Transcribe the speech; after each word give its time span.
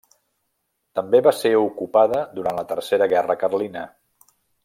També 0.99 1.19
va 1.27 1.33
ser 1.39 1.51
ocupada 1.65 2.23
durant 2.39 2.59
la 2.61 2.65
Tercera 2.73 3.09
guerra 3.13 3.39
carlina. 3.45 3.87